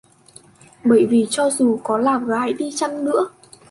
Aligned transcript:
Bởi 0.83 1.05
vì 1.05 1.27
cho 1.29 1.49
dù 1.49 1.79
có 1.83 1.99
àm 2.05 2.27
gái 2.27 2.53
đi 2.53 2.71
chăng 2.75 3.05
nữa 3.05 3.29